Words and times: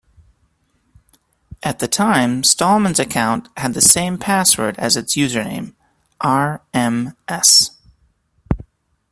At 1.61 1.77
the 1.77 1.87
time, 1.87 2.43
Stallman's 2.43 2.97
account 2.97 3.49
had 3.55 3.75
the 3.75 3.81
same 3.83 4.17
password 4.17 4.75
as 4.79 4.97
its 4.97 5.15
username: 5.15 5.75
"rms". 6.19 7.69